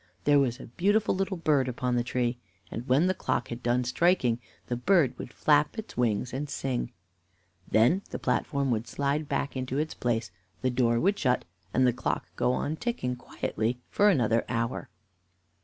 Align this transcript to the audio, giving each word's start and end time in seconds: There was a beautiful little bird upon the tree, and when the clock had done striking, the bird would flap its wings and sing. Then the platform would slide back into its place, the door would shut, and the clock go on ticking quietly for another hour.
There 0.23 0.39
was 0.39 0.59
a 0.59 0.65
beautiful 0.65 1.13
little 1.13 1.37
bird 1.37 1.67
upon 1.67 1.95
the 1.95 2.03
tree, 2.03 2.39
and 2.71 2.87
when 2.87 3.05
the 3.05 3.13
clock 3.13 3.49
had 3.49 3.61
done 3.61 3.83
striking, 3.83 4.39
the 4.65 4.75
bird 4.75 5.15
would 5.19 5.31
flap 5.31 5.77
its 5.77 5.95
wings 5.95 6.33
and 6.33 6.49
sing. 6.49 6.91
Then 7.69 8.01
the 8.09 8.17
platform 8.17 8.71
would 8.71 8.87
slide 8.87 9.29
back 9.29 9.55
into 9.55 9.77
its 9.77 9.93
place, 9.93 10.31
the 10.63 10.71
door 10.71 10.99
would 10.99 11.19
shut, 11.19 11.45
and 11.71 11.85
the 11.85 11.93
clock 11.93 12.25
go 12.35 12.51
on 12.51 12.77
ticking 12.77 13.15
quietly 13.15 13.77
for 13.91 14.09
another 14.09 14.43
hour. 14.49 14.89